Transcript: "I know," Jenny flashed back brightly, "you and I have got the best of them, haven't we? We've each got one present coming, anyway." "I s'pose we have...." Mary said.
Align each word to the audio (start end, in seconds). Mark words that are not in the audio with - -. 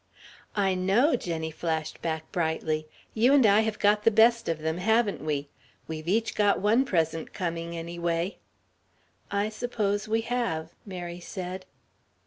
"I 0.55 0.73
know," 0.73 1.15
Jenny 1.15 1.51
flashed 1.51 2.01
back 2.01 2.31
brightly, 2.31 2.87
"you 3.13 3.35
and 3.35 3.45
I 3.45 3.59
have 3.59 3.77
got 3.77 4.03
the 4.03 4.09
best 4.09 4.49
of 4.49 4.57
them, 4.57 4.79
haven't 4.79 5.21
we? 5.21 5.47
We've 5.87 6.07
each 6.07 6.33
got 6.33 6.59
one 6.59 6.85
present 6.85 7.33
coming, 7.33 7.77
anyway." 7.77 8.39
"I 9.29 9.49
s'pose 9.49 10.07
we 10.07 10.21
have...." 10.21 10.71
Mary 10.87 11.19
said. 11.19 11.67